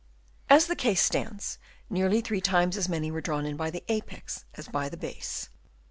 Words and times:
As 0.49 0.65
the 0.65 0.75
case 0.75 0.99
stands, 1.03 1.59
nearly 1.87 2.21
three 2.21 2.41
times 2.41 2.75
as 2.75 2.89
many 2.89 3.11
were 3.11 3.21
drawn 3.21 3.45
in 3.45 3.55
by 3.55 3.69
the 3.69 3.83
apex 3.87 4.45
as 4.55 4.67
by 4.67 4.89
the 4.89 4.97
base. 4.97 5.49